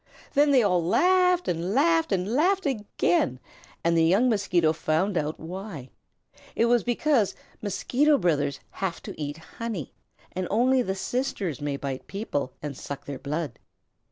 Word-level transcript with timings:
Then 0.33 0.49
they 0.49 0.63
all 0.63 0.83
laughed 0.83 1.47
and 1.47 1.75
laughed 1.75 2.11
and 2.11 2.27
laughed 2.33 2.65
again, 2.65 3.39
and 3.83 3.95
the 3.95 4.03
young 4.03 4.29
Mosquito 4.29 4.73
found 4.73 5.15
out 5.15 5.39
why. 5.39 5.91
It 6.55 6.65
was 6.65 6.83
because 6.83 7.35
Mosquito 7.61 8.17
brothers 8.17 8.59
have 8.71 9.03
to 9.03 9.13
eat 9.21 9.37
honey, 9.37 9.93
and 10.31 10.47
only 10.49 10.81
the 10.81 10.95
sisters 10.95 11.61
may 11.61 11.77
bite 11.77 12.07
people 12.07 12.51
and 12.63 12.75
suck 12.75 13.05
their 13.05 13.19
blood. 13.19 13.59